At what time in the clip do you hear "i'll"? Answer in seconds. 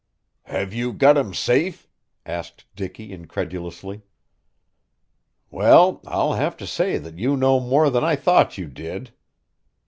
6.07-6.33